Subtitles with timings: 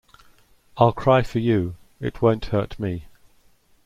[0.77, 3.05] I'll cry for you; it won't hurt me.